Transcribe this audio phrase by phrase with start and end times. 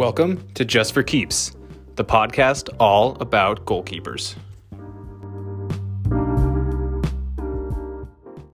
[0.00, 1.54] Welcome to Just for Keeps,
[1.96, 4.34] the podcast all about goalkeepers.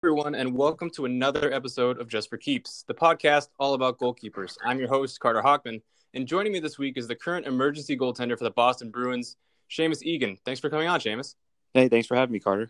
[0.02, 4.56] Everyone, and welcome to another episode of Just for Keeps, the podcast all about goalkeepers.
[4.64, 5.82] I'm your host, Carter Hockman,
[6.14, 9.36] and joining me this week is the current emergency goaltender for the Boston Bruins,
[9.70, 10.38] Seamus Egan.
[10.46, 11.36] Thanks for coming on, Seamus.
[11.74, 12.70] Hey, thanks for having me, Carter.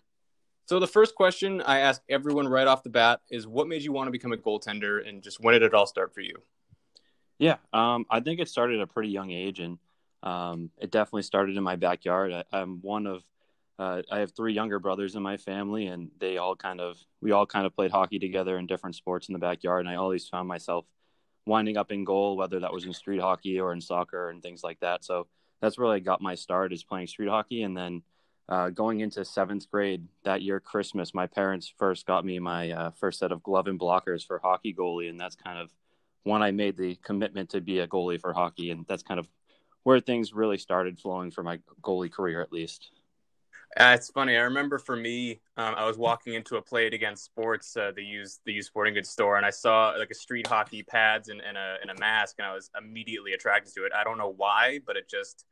[0.66, 3.92] So, the first question I ask everyone right off the bat is what made you
[3.92, 6.42] want to become a goaltender, and just when did it all start for you?
[7.40, 9.78] Yeah, um, I think it started at a pretty young age, and
[10.22, 12.32] um, it definitely started in my backyard.
[12.32, 13.24] I, am one of,
[13.80, 17.32] uh, I have three younger brothers in my family, and they all kind of, we
[17.32, 20.28] all kind of played hockey together in different sports in the backyard, and I always
[20.28, 20.86] found myself
[21.46, 24.64] winding up in goal, whether that was in street hockey or in soccer and things
[24.64, 25.04] like that.
[25.04, 25.28] So
[25.62, 28.04] that's where I got my start is playing street hockey, and then
[28.48, 32.92] uh, going into seventh grade that year, Christmas, my parents first got me my uh,
[32.92, 35.72] first set of glove and blockers for hockey goalie, and that's kind of
[36.24, 39.28] when I made the commitment to be a goalie for hockey, and that's kind of
[39.84, 42.92] where things really started flowing for my goalie career, at least.
[43.76, 44.38] Uh, it's funny.
[44.38, 47.92] I remember for me, um, I was walking into a Play It Again Sports, uh,
[47.96, 51.30] the use the used sporting goods store, and I saw like a street hockey pads
[51.30, 53.92] and, and a and a mask, and I was immediately attracted to it.
[53.96, 55.46] I don't know why, but it just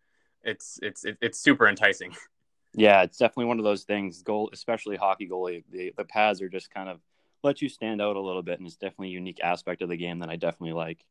[0.44, 2.16] it's it's it's super enticing.
[2.73, 4.22] Yeah, it's definitely one of those things.
[4.22, 7.02] Goal, especially hockey goalie, the the pads are just kind of
[7.44, 9.97] let you stand out a little bit, and it's definitely a unique aspect of the
[9.97, 11.06] game that I definitely like.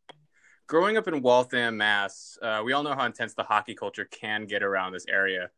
[0.67, 4.47] Growing up in Waltham, Mass, uh, we all know how intense the hockey culture can
[4.47, 5.51] get around this area.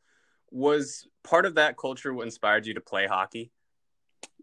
[0.51, 3.51] Was part of that culture what inspired you to play hockey?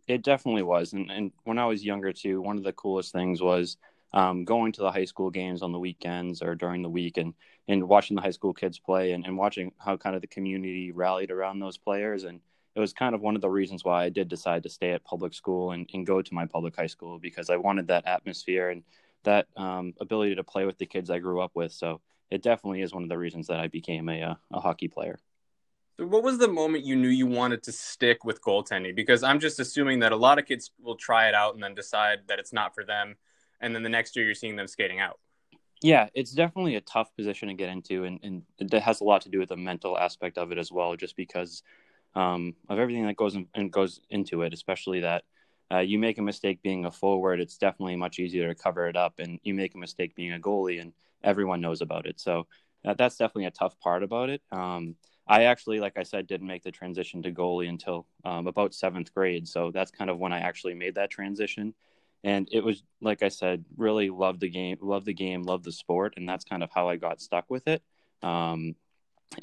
[0.08, 3.42] It definitely was, and, and when I was younger too, one of the coolest things
[3.42, 3.78] was
[4.14, 7.34] um, going to the high school games on the weekends or during the week, and
[7.68, 10.92] and watching the high school kids play, and, and watching how kind of the community
[10.92, 12.42] rallied around those players, and
[12.80, 15.04] it was kind of one of the reasons why I did decide to stay at
[15.04, 18.70] public school and, and go to my public high school because I wanted that atmosphere
[18.70, 18.84] and
[19.24, 21.74] that um, ability to play with the kids I grew up with.
[21.74, 22.00] So
[22.32, 25.20] it definitely is one of the reasons that I became a, a, uh, hockey player.
[25.98, 28.96] So what was the moment you knew you wanted to stick with goaltending?
[28.96, 31.76] Because I'm just assuming that a lot of kids will try it out and then
[31.76, 33.18] decide that it's not for them.
[33.60, 35.20] And then the next year you're seeing them skating out.
[35.82, 39.22] Yeah, it's definitely a tough position to get into, and, and it has a lot
[39.24, 41.64] to do with the mental aspect of it as well, just because
[42.16, 45.24] um, of everything that goes in, and goes into it, especially that
[45.72, 48.96] uh, you make a mistake being a forward, it's definitely much easier to cover it
[48.96, 50.94] up, and you make a mistake being a goalie, and
[51.24, 52.20] everyone knows about it.
[52.20, 52.48] So
[52.84, 54.42] that's definitely a tough part about it.
[54.52, 54.96] Um,
[55.28, 59.14] I actually, like I said, didn't make the transition to goalie until um, about seventh
[59.14, 59.48] grade.
[59.48, 61.76] So that's kind of when I actually made that transition.
[62.24, 65.72] And it was, like I said, really loved the game, loved the game, loved the
[65.72, 66.16] sport.
[66.18, 67.84] And that's kind of how I got stuck with it.
[68.24, 68.76] Um,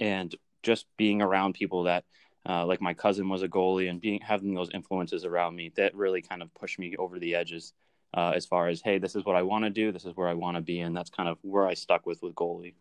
[0.00, 2.04] and just being around people that
[2.48, 5.94] uh, like my cousin was a goalie and being having those influences around me that
[5.94, 7.72] really kind of pushed me over the edges
[8.14, 10.28] uh, as far as hey this is what i want to do this is where
[10.28, 12.74] i want to be and that's kind of where i stuck with with goalie.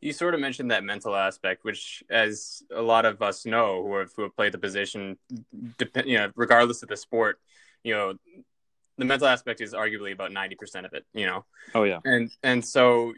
[0.00, 3.96] You sort of mentioned that mental aspect which as a lot of us know who
[3.96, 5.18] have, who have played the position
[5.78, 7.40] depend, you know regardless of the sport
[7.82, 8.14] you know
[8.96, 11.44] the mental aspect is arguably about 90% of it you know?
[11.74, 11.98] Oh yeah.
[12.04, 13.14] And and so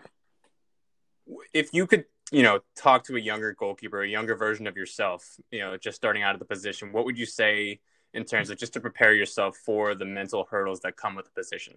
[1.53, 5.37] if you could you know, talk to a younger goalkeeper, a younger version of yourself,
[5.51, 7.81] you know, just starting out of the position, what would you say
[8.13, 11.31] in terms of just to prepare yourself for the mental hurdles that come with the
[11.31, 11.75] position?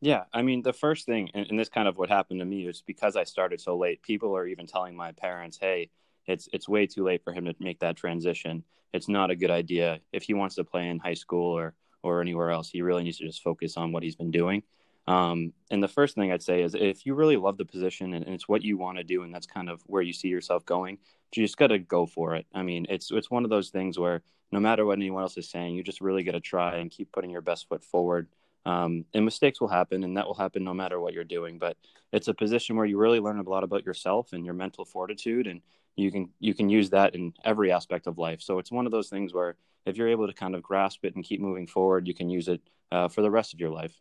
[0.00, 2.66] Yeah, I mean, the first thing, and, and this kind of what happened to me
[2.66, 4.00] is because I started so late.
[4.02, 5.90] People are even telling my parents, "Hey,
[6.26, 8.64] it's it's way too late for him to make that transition.
[8.94, 10.00] It's not a good idea.
[10.10, 13.18] If he wants to play in high school or or anywhere else, he really needs
[13.18, 14.62] to just focus on what he's been doing."
[15.10, 18.24] Um, and the first thing I'd say is if you really love the position and,
[18.24, 20.64] and it's what you want to do, and that's kind of where you see yourself
[20.64, 20.98] going,
[21.34, 22.46] you just got to go for it.
[22.54, 24.22] I mean, it's it's one of those things where
[24.52, 27.10] no matter what anyone else is saying, you just really got to try and keep
[27.10, 28.28] putting your best foot forward.
[28.64, 31.58] Um, and mistakes will happen, and that will happen no matter what you're doing.
[31.58, 31.76] But
[32.12, 35.48] it's a position where you really learn a lot about yourself and your mental fortitude,
[35.48, 35.60] and
[35.96, 38.42] you can you can use that in every aspect of life.
[38.42, 39.56] So it's one of those things where
[39.86, 42.46] if you're able to kind of grasp it and keep moving forward, you can use
[42.46, 42.60] it
[42.92, 44.00] uh, for the rest of your life.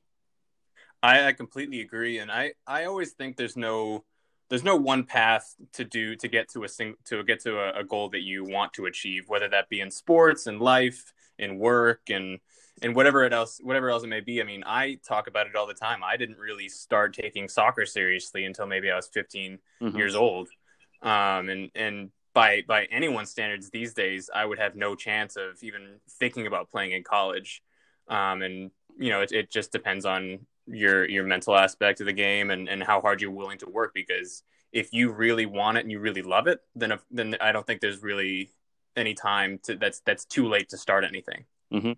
[1.02, 4.04] I, I completely agree, and I I always think there's no
[4.50, 7.82] there's no one path to do to get to a sing, to get to a,
[7.82, 11.58] a, goal that you want to achieve, whether that be in sports, in life, in
[11.58, 12.40] work, and
[12.82, 14.42] and whatever it else whatever else it may be.
[14.42, 16.04] I mean, I talk about it all the time.
[16.04, 19.98] I didn't really start taking soccer seriously until maybe I was 15 mm-hmm.
[19.98, 20.50] years old,
[21.02, 25.62] um, and and by by anyone's standards these days, I would have no chance of
[25.62, 27.62] even thinking about playing in college.
[28.08, 32.14] Um, and you know, it, it just depends on your your mental aspect of the
[32.14, 35.82] game and, and how hard you're willing to work because if you really want it
[35.82, 38.52] and you really love it then if, then I don't think there's really
[38.96, 41.46] any time to that's that's too late to start anything.
[41.74, 41.94] Mm-hmm.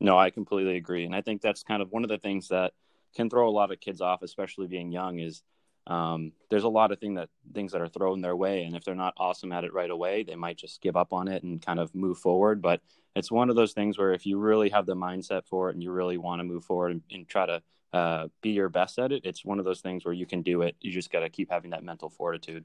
[0.00, 2.72] No, I completely agree, and I think that's kind of one of the things that
[3.14, 5.18] can throw a lot of kids off, especially being young.
[5.18, 5.42] Is
[5.86, 8.84] um, there's a lot of thing that things that are thrown their way, and if
[8.84, 11.64] they're not awesome at it right away, they might just give up on it and
[11.64, 12.62] kind of move forward.
[12.62, 12.80] But
[13.14, 15.82] it's one of those things where if you really have the mindset for it and
[15.82, 19.12] you really want to move forward and, and try to uh, be your best at
[19.12, 20.76] it, it's one of those things where you can do it.
[20.80, 22.64] You just got to keep having that mental fortitude.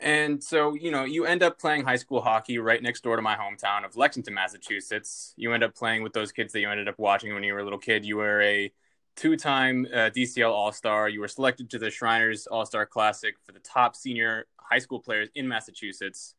[0.00, 3.22] And so, you know, you end up playing high school hockey right next door to
[3.22, 5.34] my hometown of Lexington, Massachusetts.
[5.36, 7.58] You end up playing with those kids that you ended up watching when you were
[7.58, 8.06] a little kid.
[8.06, 8.72] You were a
[9.16, 11.10] two time uh, DCL All Star.
[11.10, 15.00] You were selected to the Shriners All Star Classic for the top senior high school
[15.00, 16.34] players in Massachusetts.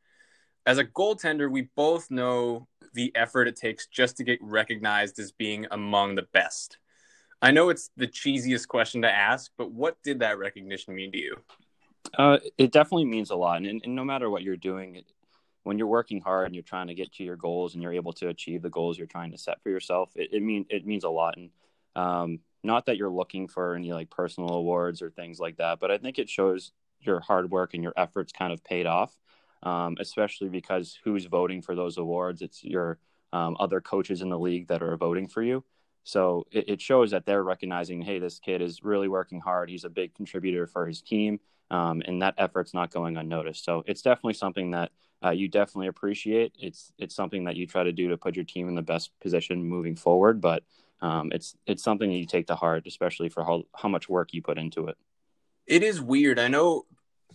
[0.66, 5.32] As a goaltender, we both know the effort it takes just to get recognized as
[5.32, 6.80] being among the best.
[7.42, 11.18] I know it's the cheesiest question to ask, but what did that recognition mean to
[11.18, 11.38] you?
[12.18, 15.02] Uh, it definitely means a lot, and, and no matter what you're doing,
[15.64, 18.14] when you're working hard and you're trying to get to your goals and you're able
[18.14, 21.10] to achieve the goals you're trying to set for yourself, it, it it means a
[21.10, 21.38] lot.
[21.38, 21.50] And
[21.96, 25.92] um, not that you're looking for any like personal awards or things like that, but
[25.92, 29.18] I think it shows your hard work and your efforts kind of paid off.
[29.64, 32.42] Um, especially because who's voting for those awards?
[32.42, 32.98] It's your
[33.32, 35.64] um, other coaches in the league that are voting for you.
[36.04, 39.70] So it, it, shows that they're recognizing, hey, this kid is really working hard.
[39.70, 41.40] He's a big contributor for his team,
[41.70, 43.64] um, and that effort's not going unnoticed.
[43.64, 44.92] So it's definitely something that
[45.24, 46.54] uh, you definitely appreciate.
[46.60, 49.12] It's it's something that you try to do to put your team in the best
[49.20, 50.42] position moving forward.
[50.42, 50.64] But
[51.02, 54.34] um, it's it's something that you take to heart, especially for how how much work
[54.34, 54.98] you put into it.
[55.68, 56.40] It is weird.
[56.40, 56.86] I know,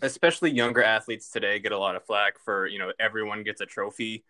[0.02, 3.66] especially younger athletes today get a lot of flack for you know everyone gets a
[3.66, 4.24] trophy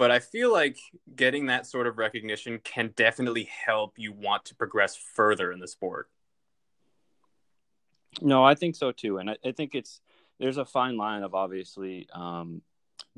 [0.00, 0.78] but I feel like
[1.14, 5.68] getting that sort of recognition can definitely help you want to progress further in the
[5.68, 6.08] sport.
[8.22, 10.00] No, I think so too, and I, I think it's
[10.38, 12.62] there's a fine line of obviously um,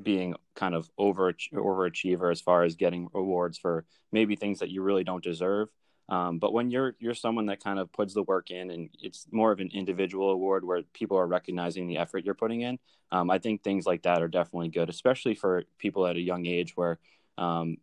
[0.03, 4.83] being kind of over overachiever as far as getting awards for maybe things that you
[4.83, 5.69] really don't deserve,
[6.09, 9.27] um, but when you're you're someone that kind of puts the work in, and it's
[9.31, 12.79] more of an individual award where people are recognizing the effort you're putting in,
[13.13, 16.47] um, I think things like that are definitely good, especially for people at a young
[16.47, 16.99] age where,
[17.39, 17.77] um,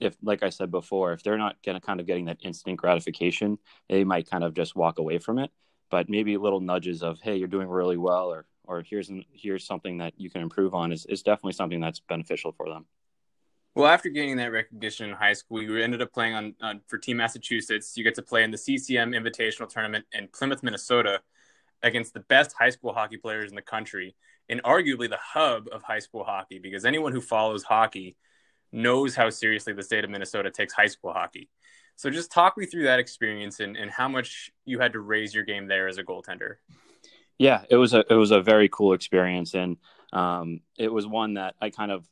[0.00, 3.58] if like I said before, if they're not gonna kind of getting that instant gratification,
[3.88, 5.50] they might kind of just walk away from it.
[5.90, 9.98] But maybe little nudges of, hey, you're doing really well, or or here's here's something
[9.98, 12.86] that you can improve on is is definitely something that's beneficial for them.
[13.76, 16.96] Well, after gaining that recognition in high school, you ended up playing on, on for
[16.96, 17.94] Team Massachusetts.
[17.94, 21.20] You get to play in the CCM Invitational Tournament in Plymouth, Minnesota,
[21.82, 24.16] against the best high school hockey players in the country,
[24.48, 26.58] and arguably the hub of high school hockey.
[26.58, 28.16] Because anyone who follows hockey
[28.72, 31.50] knows how seriously the state of Minnesota takes high school hockey.
[31.96, 35.34] So, just talk me through that experience and, and how much you had to raise
[35.34, 36.54] your game there as a goaltender.
[37.36, 39.76] Yeah, it was a it was a very cool experience, and
[40.14, 42.06] um, it was one that I kind of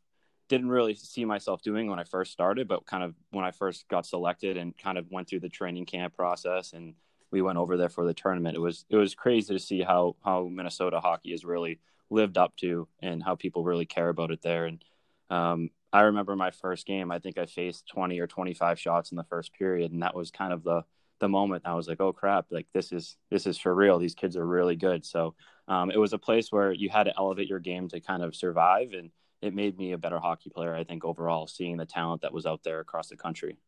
[0.54, 3.88] didn't really see myself doing when I first started, but kind of when I first
[3.88, 6.94] got selected and kind of went through the training camp process and
[7.32, 8.56] we went over there for the tournament.
[8.56, 12.54] It was it was crazy to see how how Minnesota hockey has really lived up
[12.58, 14.66] to and how people really care about it there.
[14.66, 14.84] And
[15.30, 17.10] um, I remember my first game.
[17.10, 20.14] I think I faced twenty or twenty five shots in the first period, and that
[20.14, 20.84] was kind of the
[21.18, 23.98] the moment I was like, oh crap, like this is this is for real.
[23.98, 25.04] These kids are really good.
[25.04, 25.34] So
[25.66, 28.36] um, it was a place where you had to elevate your game to kind of
[28.36, 29.10] survive and
[29.42, 32.46] it made me a better hockey player, I think, overall, seeing the talent that was
[32.46, 33.58] out there across the country.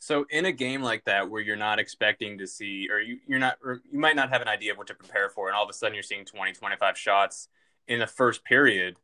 [0.00, 3.38] So in a game like that where you're not expecting to see or you, you're
[3.38, 5.64] not or you might not have an idea of what to prepare for and all
[5.64, 7.48] of a sudden you're seeing 20 25 shots
[7.88, 8.96] in the first period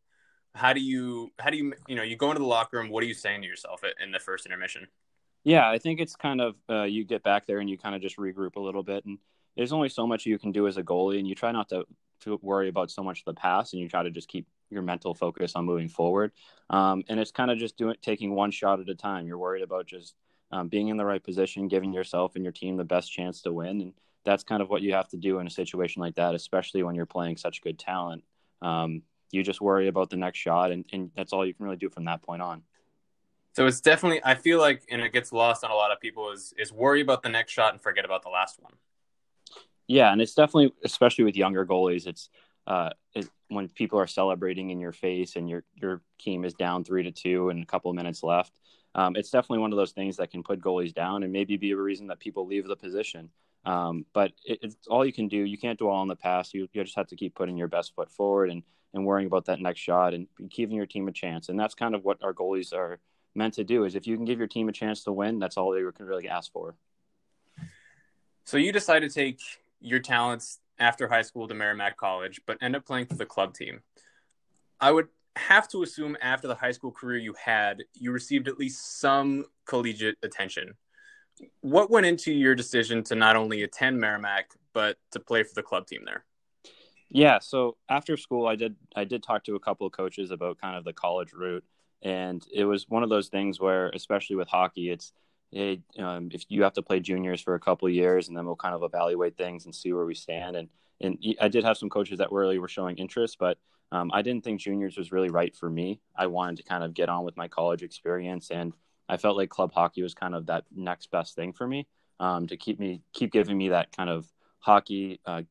[0.54, 3.02] how do you how do you you know you go into the locker room what
[3.02, 4.87] are you saying to yourself in the first intermission
[5.42, 8.00] yeah i think it's kind of uh, you get back there and you kind of
[8.00, 9.18] just regroup a little bit and
[9.56, 11.85] there's only so much you can do as a goalie and you try not to,
[12.20, 14.83] to worry about so much of the past and you try to just keep your
[14.83, 16.33] mental focus on moving forward.
[16.71, 19.26] Um, and it's kind of just doing taking one shot at a time.
[19.26, 20.14] You're worried about just
[20.50, 23.52] um, being in the right position, giving yourself and your team the best chance to
[23.52, 23.92] win, and
[24.25, 26.94] that's kind of what you have to do in a situation like that, especially when
[26.94, 28.25] you're playing such good talent.
[28.62, 31.76] Um, you just worry about the next shot, and, and that's all you can really
[31.76, 32.62] do from that point on.
[33.54, 36.33] So it's definitely I feel like, and it gets lost on a lot of people
[36.33, 38.73] is is worry about the next shot and forget about the last one.
[39.87, 42.30] Yeah, and it's definitely especially with younger goalies, it's
[42.66, 46.84] uh, it, when people are celebrating in your face and your your team is down
[46.84, 48.52] three to two and a couple of minutes left,
[48.94, 51.73] um, it's definitely one of those things that can put goalies down and maybe be
[51.73, 53.30] a reason that people leave the position.
[53.64, 55.38] Um, but it, it's all you can do.
[55.38, 56.54] You can't dwell on the past.
[56.54, 59.46] You, you just have to keep putting your best foot forward and and worrying about
[59.46, 61.49] that next shot and giving your team a chance.
[61.49, 63.00] And that's kind of what our goalies are
[63.34, 63.84] meant to do.
[63.84, 66.06] Is if you can give your team a chance to win, that's all they can
[66.06, 66.76] really ask for.
[68.44, 69.40] So you decide to take
[69.80, 73.54] your talents after high school to Merrimack College, but end up playing for the club
[73.54, 73.81] team.
[74.81, 78.59] I would have to assume after the high school career you had, you received at
[78.59, 80.75] least some collegiate attention.
[81.61, 85.62] What went into your decision to not only attend Merrimack, but to play for the
[85.62, 86.25] club team there?
[87.11, 90.61] Yeah, so after school, I did I did talk to a couple of coaches about
[90.61, 91.64] kind of the college route,
[92.02, 95.12] and it was one of those things where, especially with hockey, it's
[95.54, 98.56] hey, um, if you have to play juniors for a couple years, and then we'll
[98.56, 100.56] kind of evaluate things and see where we stand.
[100.56, 100.68] And
[101.00, 103.58] and I did have some coaches that really were showing interest, but
[103.92, 106.00] um, I didn't think juniors was really right for me.
[106.16, 108.73] I wanted to kind of get on with my college experience, and
[109.08, 111.87] I felt like club hockey was kind of that next best thing for me
[112.20, 114.26] um, to keep me keep giving me that kind of
[114.61, 115.42] hockey, uh,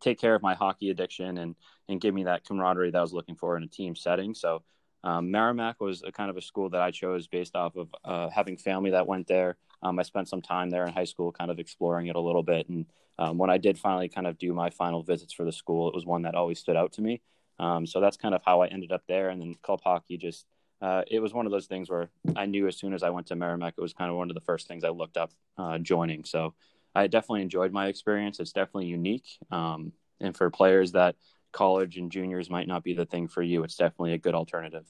[0.00, 1.54] take care of my hockey addiction, and
[1.88, 4.34] and give me that camaraderie that I was looking for in a team setting.
[4.34, 4.62] So
[5.02, 8.28] um, Merrimack was a kind of a school that I chose based off of uh,
[8.28, 9.56] having family that went there.
[9.82, 12.42] Um, I spent some time there in high school, kind of exploring it a little
[12.42, 12.68] bit.
[12.68, 12.86] And
[13.18, 15.94] um, when I did finally kind of do my final visits for the school, it
[15.94, 17.22] was one that always stood out to me.
[17.58, 19.30] Um, so that's kind of how I ended up there.
[19.30, 20.46] And then club hockey just,
[20.80, 23.26] uh, it was one of those things where I knew as soon as I went
[23.28, 25.78] to Merrimack, it was kind of one of the first things I looked up uh,
[25.78, 26.24] joining.
[26.24, 26.54] So
[26.94, 28.40] I definitely enjoyed my experience.
[28.40, 29.38] It's definitely unique.
[29.50, 31.16] Um, and for players that
[31.52, 34.86] college and juniors might not be the thing for you, it's definitely a good alternative.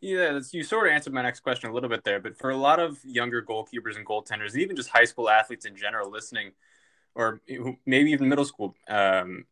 [0.00, 2.56] Yeah, you sort of answered my next question a little bit there, but for a
[2.56, 6.52] lot of younger goalkeepers and goaltenders, even just high school athletes in general, listening,
[7.14, 7.40] or
[7.84, 9.44] maybe even middle school um,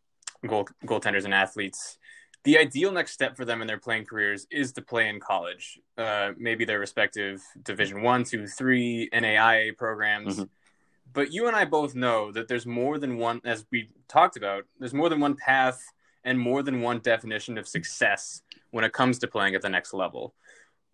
[0.47, 1.99] goal goaltenders and athletes,
[2.45, 5.81] the ideal next step for them in their playing careers is to play in college,
[5.99, 10.37] uh, maybe their respective Division One, Two, Three, NAIA programs.
[10.37, 10.45] Mm-hmm.
[11.13, 14.65] But you and I both know that there's more than one, as we talked about,
[14.79, 15.83] there's more than one path
[16.27, 18.43] and more than one definition of success
[18.73, 20.35] when it comes to playing at the next level.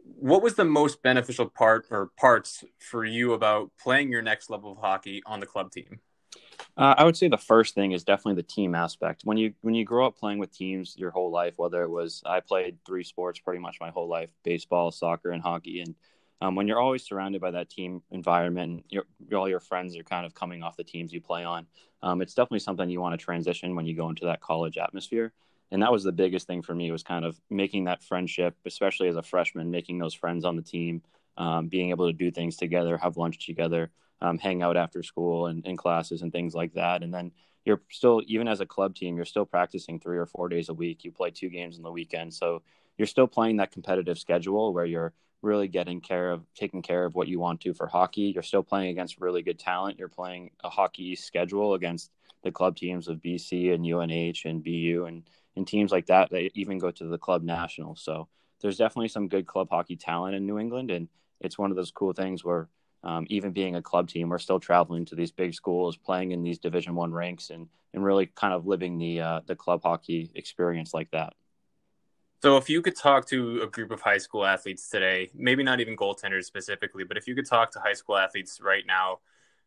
[0.04, 4.72] What was the most beneficial part or parts for you about playing your next level
[4.72, 6.00] of hockey on the club team?
[6.76, 9.22] Uh, I would say the first thing is definitely the team aspect.
[9.24, 12.22] When you when you grow up playing with teams your whole life, whether it was
[12.24, 15.80] I played three sports pretty much my whole life: baseball, soccer, and hockey.
[15.80, 15.94] And
[16.40, 19.02] um, when you're always surrounded by that team environment, and
[19.34, 21.66] all your friends are kind of coming off the teams you play on.
[22.02, 25.32] Um, it's definitely something you want to transition when you go into that college atmosphere.
[25.70, 29.08] And that was the biggest thing for me was kind of making that friendship especially
[29.08, 31.00] as a freshman making those friends on the team
[31.38, 33.90] um, being able to do things together have lunch together
[34.22, 37.02] um, hang out after school and in classes and things like that.
[37.02, 37.32] And then
[37.64, 40.74] you're still even as a club team you're still practicing three or four days a
[40.74, 41.04] week.
[41.04, 42.32] You play two games in the weekend.
[42.32, 42.62] So
[42.96, 45.12] you're still playing that competitive schedule where you're
[45.42, 48.62] really getting care of taking care of what you want to for hockey you're still
[48.62, 52.10] playing against really good talent you're playing a hockey schedule against
[52.44, 55.24] the club teams of bc and unh and bu and
[55.56, 57.96] and teams like that they even go to the club national.
[57.96, 58.28] So
[58.60, 61.08] there's definitely some good club hockey talent in New England, and
[61.40, 62.68] it's one of those cool things where
[63.04, 66.42] um, even being a club team, we're still traveling to these big schools, playing in
[66.42, 70.30] these Division One ranks, and and really kind of living the uh, the club hockey
[70.34, 71.34] experience like that.
[72.42, 75.78] So, if you could talk to a group of high school athletes today, maybe not
[75.80, 79.20] even goaltenders specifically, but if you could talk to high school athletes right now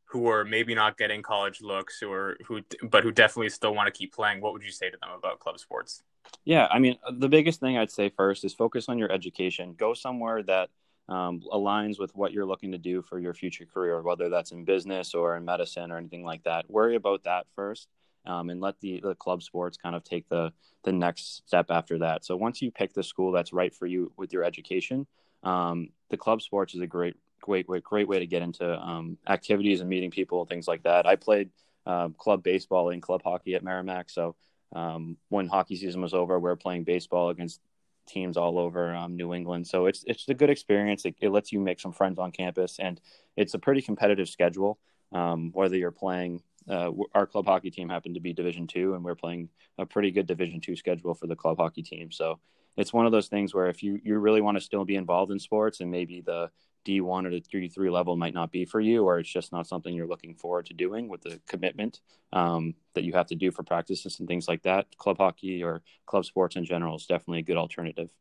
[0.05, 3.97] who are maybe not getting college looks or who but who definitely still want to
[3.97, 6.03] keep playing what would you say to them about club sports?
[6.43, 9.73] Yeah i mean the biggest thing i'd say first is focus on your education.
[9.77, 10.69] Go somewhere that
[11.09, 14.63] um, aligns with what you're looking to do for your future career whether that's in
[14.63, 16.69] business or in medicine or anything like that.
[16.69, 17.87] Worry about that first
[18.27, 20.51] um, and let the, the club sports kind of take the
[20.83, 24.11] the next step after that so once you pick the school that's right for you
[24.17, 25.07] with your education
[25.43, 27.15] um, the club sports is a great
[27.45, 31.05] great, great, great way to get into um, activities and meeting people, things like that.
[31.05, 31.51] I played
[31.85, 34.09] uh, club baseball and club hockey at Merrimack.
[34.09, 34.35] So
[34.75, 37.61] um, when hockey season was over, we were playing baseball against
[38.07, 39.67] teams all over um, New England.
[39.67, 41.05] So it's it's a good experience.
[41.05, 42.99] It, it, lets you make some friends on campus, and
[43.37, 44.79] it's a pretty competitive schedule.
[45.11, 49.03] Um, whether you're playing, uh, our club hockey team happened to be Division two, and
[49.03, 52.11] we're playing a pretty good Division two schedule for the club hockey team.
[52.11, 52.39] So
[52.77, 55.31] it's one of those things where if you you really want to still be involved
[55.31, 56.49] in sports, and maybe the
[56.85, 59.93] D1 or the D3 level might not be for you, or it's just not something
[59.93, 61.99] you're looking forward to doing with the commitment
[62.31, 64.95] um, that you have to do for practices and things like that.
[64.97, 68.11] Club hockey or club sports in general is definitely a good alternative.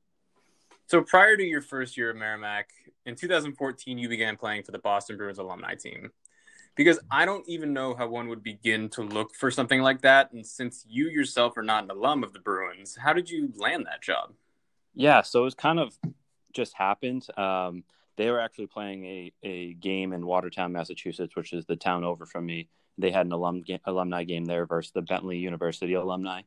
[0.86, 2.70] So prior to your first year at Merrimack,
[3.06, 6.10] in 2014, you began playing for the Boston Bruins alumni team.
[6.76, 10.32] Because I don't even know how one would begin to look for something like that.
[10.32, 13.86] And since you yourself are not an alum of the Bruins, how did you land
[13.86, 14.32] that job?
[14.94, 15.96] Yeah, so it was kind of
[16.52, 17.26] just happened.
[17.36, 17.84] Um,
[18.16, 22.26] they were actually playing a, a game in Watertown, Massachusetts, which is the town over
[22.26, 22.68] from me.
[22.96, 26.42] They had an alum alumni game there versus the Bentley University alumni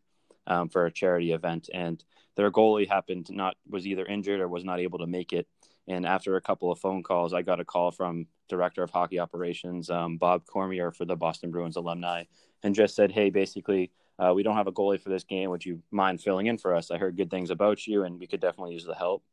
[0.47, 2.03] um, for a charity event, and
[2.35, 5.47] their goalie happened not was either injured or was not able to make it.
[5.87, 9.19] And after a couple of phone calls, I got a call from director of hockey
[9.19, 12.23] operations um, Bob Cormier for the Boston Bruins alumni,
[12.63, 15.51] and just said, "Hey, basically." Uh, we don't have a goalie for this game.
[15.51, 16.89] Would you mind filling in for us?
[16.89, 19.23] I heard good things about you, and we could definitely use the help.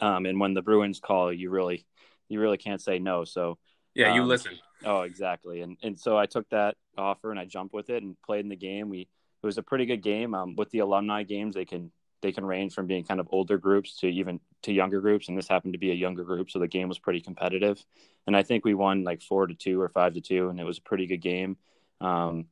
[0.00, 1.86] Um, and when the Bruins call, you really,
[2.28, 3.24] you really can't say no.
[3.24, 3.58] So
[3.94, 4.58] Yeah, you Um, listen.
[4.84, 5.60] Oh, exactly.
[5.60, 8.48] And and so I took that offer and I jumped with it and played in
[8.48, 8.88] the game.
[8.88, 9.08] We
[9.42, 10.34] it was a pretty good game.
[10.34, 11.90] Um, with the alumni games, they can
[12.22, 15.38] they can range from being kind of older groups to even to younger groups, and
[15.38, 17.84] this happened to be a younger group, so the game was pretty competitive.
[18.26, 20.64] And I think we won like four to two or five to two, and it
[20.64, 21.56] was a pretty good game.
[22.00, 22.46] Um,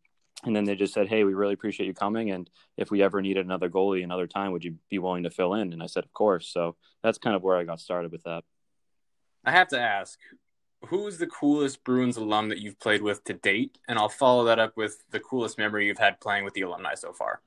[0.44, 3.20] and then they just said, "Hey, we really appreciate you coming, and if we ever
[3.20, 6.04] needed another goalie another time, would you be willing to fill in?" And I said,
[6.04, 8.44] "Of course." So that's kind of where I got started with that.
[9.44, 10.18] I have to ask,
[10.86, 13.78] who is the coolest Bruins alum that you've played with to date?
[13.88, 16.94] And I'll follow that up with the coolest memory you've had playing with the alumni
[16.94, 17.40] so far.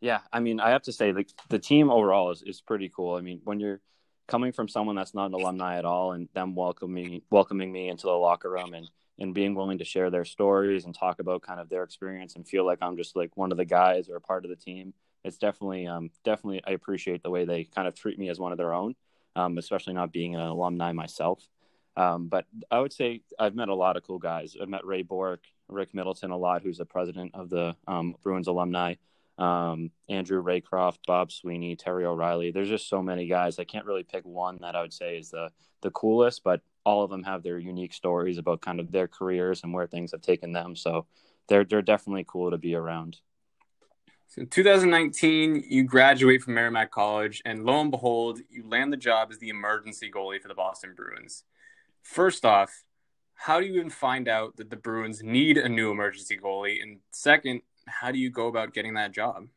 [0.00, 3.16] Yeah, I mean, I have to say the the team overall is, is pretty cool.
[3.16, 3.80] I mean, when you're
[4.26, 8.06] coming from someone that's not an alumni at all, and them welcoming welcoming me into
[8.06, 11.60] the locker room and and being willing to share their stories and talk about kind
[11.60, 14.20] of their experience and feel like I'm just like one of the guys or a
[14.20, 14.92] part of the team.
[15.24, 18.52] It's definitely um definitely I appreciate the way they kind of treat me as one
[18.52, 18.94] of their own,
[19.36, 21.48] um, especially not being an alumni myself.
[21.96, 24.56] Um, but I would say I've met a lot of cool guys.
[24.60, 28.48] I've met Ray Bourque, Rick Middleton a lot, who's the president of the um, Bruins
[28.48, 28.94] alumni
[29.38, 32.50] um, Andrew Raycroft, Bob Sweeney, Terry O'Reilly.
[32.50, 33.58] There's just so many guys.
[33.58, 35.50] I can't really pick one that I would say is the
[35.82, 39.62] the coolest, but all of them have their unique stories about kind of their careers
[39.62, 40.76] and where things have taken them.
[40.76, 41.06] So
[41.48, 43.18] they're they're definitely cool to be around.
[44.28, 48.96] So in 2019, you graduate from Merrimack College, and lo and behold, you land the
[48.96, 51.44] job as the emergency goalie for the Boston Bruins.
[52.04, 52.84] First off,
[53.34, 56.80] how do you even find out that the Bruins need a new emergency goalie?
[56.82, 59.48] And second, how do you go about getting that job?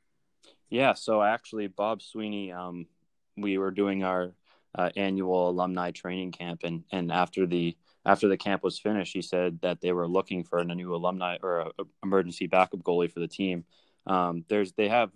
[0.69, 2.87] Yeah, so actually, Bob Sweeney, um,
[3.35, 4.33] we were doing our
[4.73, 9.21] uh, annual alumni training camp, and and after the after the camp was finished, he
[9.21, 13.11] said that they were looking for a new alumni or a, a emergency backup goalie
[13.11, 13.65] for the team.
[14.05, 15.11] Um, there's they have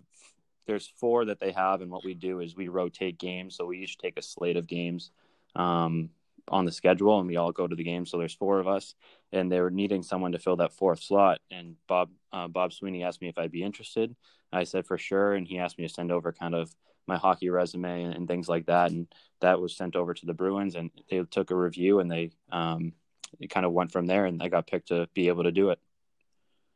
[0.67, 3.79] there's four that they have, and what we do is we rotate games, so we
[3.79, 5.11] each take a slate of games.
[5.55, 6.11] Um,
[6.48, 8.05] on the schedule and we all go to the game.
[8.05, 8.95] So there's four of us
[9.31, 11.39] and they were needing someone to fill that fourth slot.
[11.50, 14.15] And Bob, uh, Bob Sweeney asked me if I'd be interested.
[14.51, 15.34] I said for sure.
[15.34, 16.73] And he asked me to send over kind of
[17.08, 18.91] my hockey resume and, and things like that.
[18.91, 19.08] And
[19.39, 22.93] that was sent over to the Bruins and they took a review and they, um,
[23.39, 25.69] it kind of went from there and I got picked to be able to do
[25.69, 25.80] it.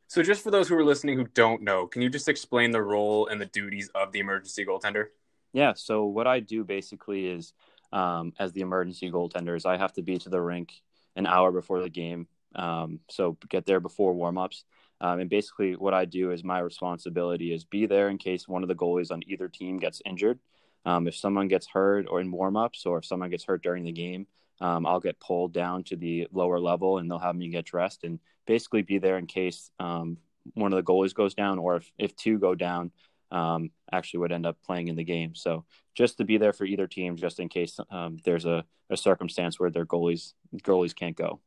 [0.08, 2.82] So, just for those who are listening who don't know, can you just explain the
[2.82, 5.06] role and the duties of the emergency goaltender?
[5.52, 5.72] Yeah.
[5.74, 7.52] So, what I do basically is
[7.92, 9.66] um, as the emergency goaltenders.
[9.66, 10.72] I have to be to the rink
[11.16, 14.64] an hour before the game, um, so get there before warmups.
[15.00, 18.62] Um, and basically, what I do is my responsibility is be there in case one
[18.62, 20.38] of the goalies on either team gets injured.
[20.86, 23.92] Um, if someone gets hurt or in warmups, or if someone gets hurt during the
[23.92, 24.26] game,
[24.60, 28.04] um, I'll get pulled down to the lower level, and they'll have me get dressed
[28.04, 30.16] and basically be there in case um,
[30.54, 32.90] one of the goalies goes down, or if, if two go down,
[33.36, 35.34] um, actually would end up playing in the game.
[35.34, 38.96] So just to be there for either team, just in case um, there's a, a
[38.96, 41.40] circumstance where their goalies goalies can't go.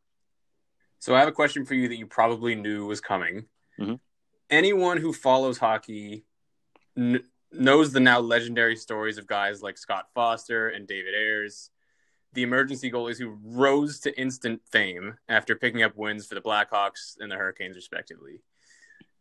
[0.99, 3.45] So I have a question for you that you probably knew was coming.
[3.79, 3.95] Mm-hmm.
[4.49, 6.25] Anyone who follows hockey
[6.97, 11.71] n- knows the now legendary stories of guys like Scott Foster and David Ayres,
[12.33, 17.15] the emergency goalies who rose to instant fame after picking up wins for the Blackhawks
[17.19, 18.41] and the Hurricanes, respectively.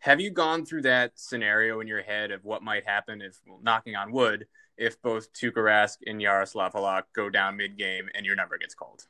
[0.01, 3.59] Have you gone through that scenario in your head of what might happen if, well,
[3.63, 8.37] knocking on wood, if both Tuukka Rask and Jaroslav Halak go down mid-game and your
[8.37, 9.07] number gets called?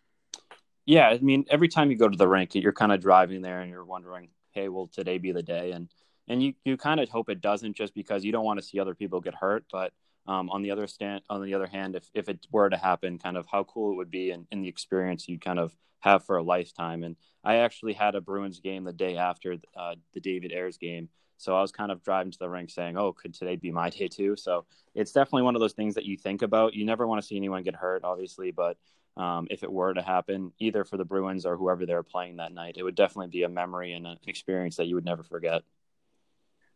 [0.86, 3.60] Yeah, I mean, every time you go to the rink, you're kind of driving there
[3.60, 5.72] and you're wondering, hey, will today be the day?
[5.72, 5.90] And
[6.26, 8.80] and you, you kind of hope it doesn't, just because you don't want to see
[8.80, 9.64] other people get hurt.
[9.70, 9.92] But
[10.28, 13.18] um, on the other stand, on the other hand, if if it were to happen,
[13.18, 16.36] kind of how cool it would be and, the experience you'd kind of have for
[16.36, 17.02] a lifetime.
[17.02, 21.08] And I actually had a Bruins game the day after uh, the David Ayres game.
[21.38, 23.90] So I was kind of driving to the rink saying, "Oh, could today be my
[23.90, 26.74] day too?" So it's definitely one of those things that you think about.
[26.74, 28.76] You never want to see anyone get hurt, obviously, but
[29.16, 32.52] um, if it were to happen, either for the Bruins or whoever they're playing that
[32.52, 35.62] night, it would definitely be a memory and an experience that you would never forget.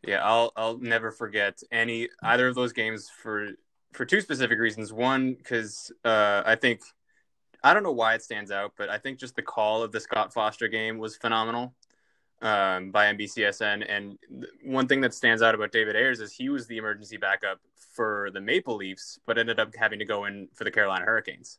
[0.06, 3.48] Yeah, I'll I'll never forget any either of those games for
[3.92, 4.92] for two specific reasons.
[4.92, 6.80] One, because uh, I think
[7.62, 10.00] I don't know why it stands out, but I think just the call of the
[10.00, 11.74] Scott Foster game was phenomenal
[12.40, 13.86] um, by NBCSN.
[13.88, 14.18] And
[14.64, 17.60] one thing that stands out about David Ayres is he was the emergency backup
[17.94, 21.58] for the Maple Leafs, but ended up having to go in for the Carolina Hurricanes.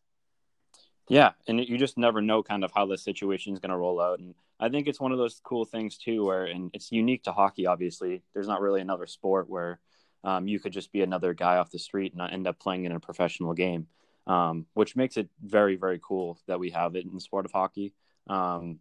[1.09, 3.99] Yeah, and you just never know kind of how the situation is going to roll
[3.99, 4.19] out.
[4.19, 7.33] And I think it's one of those cool things too, where and it's unique to
[7.33, 7.67] hockey.
[7.67, 9.79] Obviously, there's not really another sport where
[10.23, 12.93] um, you could just be another guy off the street and end up playing in
[12.93, 13.87] a professional game,
[14.27, 17.51] um, which makes it very very cool that we have it in the sport of
[17.51, 17.93] hockey.
[18.27, 18.79] Um,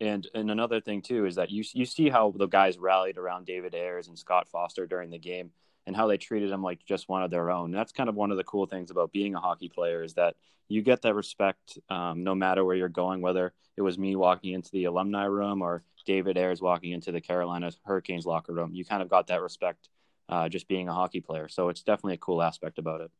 [0.00, 3.46] and and another thing too is that you you see how the guys rallied around
[3.46, 5.52] David Ayres and Scott Foster during the game,
[5.90, 7.72] and how they treated him like just one of their own.
[7.72, 10.36] That's kind of one of the cool things about being a hockey player is that
[10.68, 14.52] you get that respect um, no matter where you're going, whether it was me walking
[14.52, 18.72] into the alumni room or David Ayres walking into the Carolina Hurricanes locker room.
[18.72, 19.88] You kind of got that respect
[20.28, 21.48] uh, just being a hockey player.
[21.48, 23.10] So it's definitely a cool aspect about it.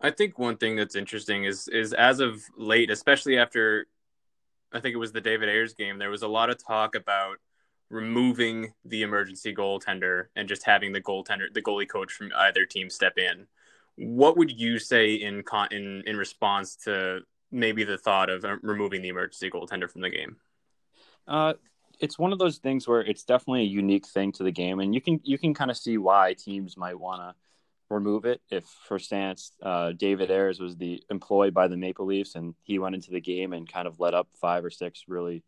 [0.00, 3.88] I think one thing that's interesting is is as of late, especially after
[4.72, 7.36] I think it was the David Ayres game, there was a lot of talk about
[7.94, 12.90] removing the emergency goaltender and just having the goaltender, the goalie coach from either team
[12.90, 13.46] step in.
[13.96, 18.56] What would you say in con- in in response to maybe the thought of uh,
[18.62, 20.36] removing the emergency goaltender from the game?
[21.28, 21.54] Uh,
[22.00, 24.94] it's one of those things where it's definitely a unique thing to the game, and
[24.94, 27.34] you can you can kind of see why teams might want to
[27.90, 28.40] remove it.
[28.50, 32.78] If, for instance, uh, David Ayres was the employed by the Maple Leafs and he
[32.78, 35.44] went into the game and kind of let up five or six really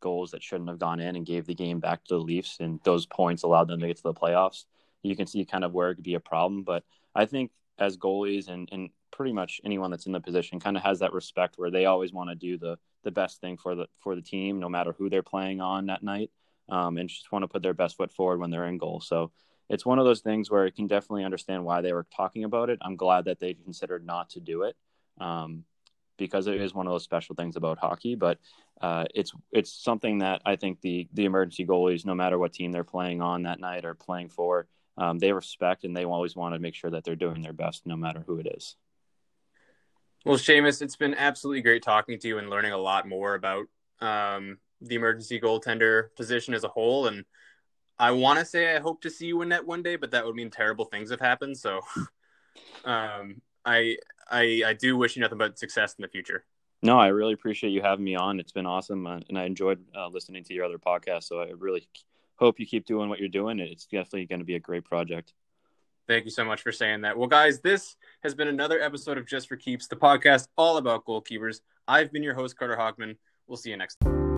[0.00, 2.80] goals that shouldn't have gone in and gave the game back to the Leafs, and
[2.84, 4.64] those points allowed them to get to the playoffs.
[5.02, 6.84] You can see kind of where it could be a problem, but
[7.14, 10.82] I think as goalies and, and pretty much anyone that's in the position kind of
[10.82, 13.86] has that respect where they always want to do the the best thing for the
[13.96, 16.30] for the team, no matter who they're playing on that night,
[16.68, 19.00] um, and just want to put their best foot forward when they're in goal.
[19.00, 19.30] So
[19.68, 22.70] it's one of those things where I can definitely understand why they were talking about
[22.70, 22.78] it.
[22.82, 24.76] I'm glad that they considered not to do it
[25.20, 25.64] um,
[26.18, 28.14] because it is one of those special things about hockey.
[28.14, 28.38] But
[28.80, 32.72] uh, it's it's something that I think the the emergency goalies, no matter what team
[32.72, 34.66] they're playing on that night or playing for,
[34.98, 37.86] um, they respect and they always want to make sure that they're doing their best,
[37.86, 38.76] no matter who it is.
[40.24, 43.66] Well, Seamus, it's been absolutely great talking to you and learning a lot more about
[44.00, 47.06] um, the emergency goaltender position as a whole.
[47.06, 47.24] And
[47.98, 50.26] I want to say I hope to see you in net one day, but that
[50.26, 51.56] would mean terrible things have happened.
[51.56, 51.80] So,
[52.84, 53.96] um, I
[54.30, 56.44] I I do wish you nothing but success in the future.
[56.82, 58.38] No, I really appreciate you having me on.
[58.38, 61.24] It's been awesome, uh, and I enjoyed uh, listening to your other podcast.
[61.24, 61.88] So I really
[62.36, 63.58] hope you keep doing what you're doing.
[63.58, 65.32] It's definitely going to be a great project.
[66.06, 67.18] Thank you so much for saying that.
[67.18, 71.04] Well, guys, this has been another episode of Just for Keeps, the podcast all about
[71.04, 71.60] goalkeepers.
[71.86, 73.16] I've been your host, Carter Hockman.
[73.46, 74.28] We'll see you next time.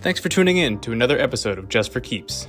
[0.00, 2.46] Thanks for tuning in to another episode of Just for Keeps.